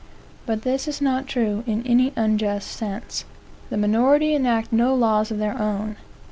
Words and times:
But 0.47 0.63
this 0.63 0.87
is 0.87 0.99
not 0.99 1.27
true 1.27 1.63
in 1.67 1.85
any 1.85 2.11
unjust 2.15 2.71
sense. 2.71 3.23
The 3.69 3.77
minority 3.77 4.33
enact 4.33 4.73
no 4.73 4.95
laws 4.95 5.29
of 5.29 5.37
their 5.37 5.55
own. 5.61 5.95